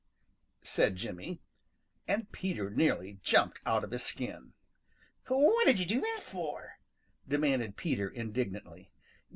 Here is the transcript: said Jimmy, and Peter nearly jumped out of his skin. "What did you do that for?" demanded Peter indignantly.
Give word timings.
said 0.63 0.95
Jimmy, 0.95 1.43
and 2.07 2.31
Peter 2.31 2.71
nearly 2.71 3.19
jumped 3.21 3.59
out 3.67 3.83
of 3.83 3.91
his 3.91 4.01
skin. 4.01 4.53
"What 5.27 5.65
did 5.67 5.77
you 5.77 5.85
do 5.85 6.01
that 6.01 6.21
for?" 6.23 6.79
demanded 7.27 7.77
Peter 7.77 8.09
indignantly. 8.09 8.89